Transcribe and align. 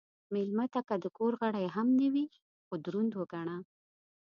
مېلمه 0.33 0.65
ته 0.73 0.81
که 0.87 0.95
د 1.03 1.05
کور 1.17 1.33
غړی 1.41 1.65
هم 1.75 1.87
نه 1.99 2.07
وي، 2.13 2.25
خو 2.65 2.73
دروند 2.85 3.11
وګڼه. 3.19 3.57